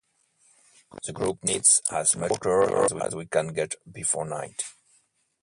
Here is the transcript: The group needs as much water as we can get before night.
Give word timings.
The 1.05 1.13
group 1.13 1.43
needs 1.43 1.83
as 1.91 2.15
much 2.15 2.31
water 2.31 3.03
as 3.03 3.13
we 3.13 3.27
can 3.27 3.49
get 3.53 3.75
before 3.93 4.25
night. 4.25 4.63